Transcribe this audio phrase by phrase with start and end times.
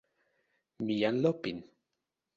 [0.83, 1.57] mi jan Lopin.